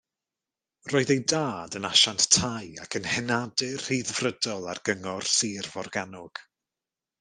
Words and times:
Roedd 0.93 1.11
ei 1.15 1.19
dad 1.33 1.77
yn 1.81 1.85
asiant 1.91 2.25
tai 2.37 2.65
ac 2.87 2.99
yn 3.01 3.07
henadur 3.13 3.79
Rhyddfrydol 3.87 4.69
ar 4.75 4.85
Gyngor 4.91 5.33
Sir 5.39 5.75
Forgannwg. 5.77 6.49